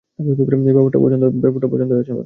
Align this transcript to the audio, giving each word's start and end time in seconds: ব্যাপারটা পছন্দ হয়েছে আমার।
ব্যাপারটা 0.69 1.67
পছন্দ 1.67 1.91
হয়েছে 1.93 2.11
আমার। 2.11 2.19